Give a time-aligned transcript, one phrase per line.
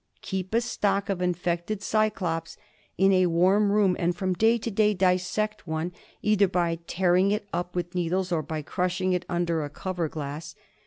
[0.23, 2.57] Keep a stock of infected cycloj>s
[2.97, 5.91] in a warm room and from day to day dissect one,
[6.23, 10.55] either by tearing it up with needles or by crushing it under a cover glass.